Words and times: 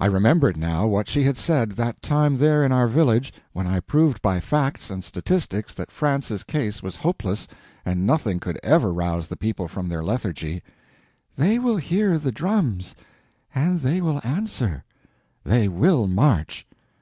I 0.00 0.06
remembered 0.06 0.56
now 0.56 0.86
what 0.86 1.08
she 1.08 1.24
had 1.24 1.36
said, 1.36 1.72
that 1.72 2.00
time 2.00 2.38
there 2.38 2.64
in 2.64 2.72
our 2.72 2.88
village 2.88 3.34
when 3.52 3.66
I 3.66 3.80
proved 3.80 4.22
by 4.22 4.40
facts 4.40 4.88
and 4.88 5.04
statistics 5.04 5.74
that 5.74 5.90
France's 5.90 6.42
case 6.42 6.82
was 6.82 6.96
hopeless, 6.96 7.46
and 7.84 8.06
nothing 8.06 8.40
could 8.40 8.58
ever 8.62 8.94
rouse 8.94 9.28
the 9.28 9.36
people 9.36 9.68
from 9.68 9.90
their 9.90 10.00
lethargy: 10.02 10.62
"They 11.36 11.58
will 11.58 11.76
hear 11.76 12.16
the 12.16 12.32
drums—and 12.32 13.82
they 13.82 14.00
will 14.00 14.22
answer, 14.24 14.84
they 15.44 15.68
will 15.68 16.06
march!" 16.08 16.66